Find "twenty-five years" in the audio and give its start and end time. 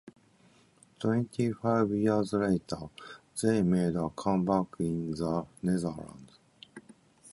0.99-2.33